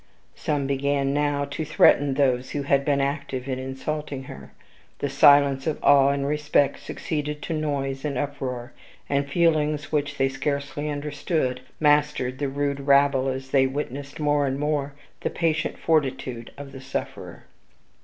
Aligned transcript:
Some 0.33 0.65
began 0.65 1.13
now 1.13 1.45
to 1.45 1.63
threaten 1.63 2.15
those 2.15 2.49
who 2.57 2.63
had 2.63 2.83
been 2.83 2.99
active 2.99 3.47
in 3.47 3.59
insulting 3.59 4.23
her. 4.23 4.51
The 4.97 5.09
silence 5.11 5.67
of 5.67 5.77
awe 5.83 6.09
and 6.09 6.25
respect 6.25 6.79
succeeded 6.79 7.43
to 7.43 7.53
noise 7.53 8.03
and 8.03 8.17
uproar; 8.17 8.71
and 9.07 9.29
feelings 9.29 9.91
which 9.91 10.17
they 10.17 10.27
scarcely 10.29 10.89
understood, 10.89 11.61
mastered 11.79 12.39
the 12.39 12.49
rude 12.49 12.79
rabble 12.87 13.29
as 13.29 13.51
they 13.51 13.67
witnessed 13.67 14.19
more 14.19 14.47
and 14.47 14.57
more 14.57 14.93
the 15.19 15.29
patient 15.29 15.77
fortitude 15.77 16.51
of 16.57 16.71
the 16.71 16.81
sufferer. 16.81 17.43